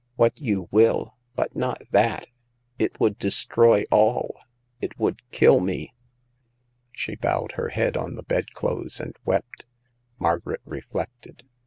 [0.15, 2.25] What you will, but not that;
[2.79, 4.39] it would destroy all;
[4.81, 5.93] it would kill me!"
[6.97, 9.67] She bowed her head on the bed clothes and wept.
[10.17, 11.43] Margaret reflected.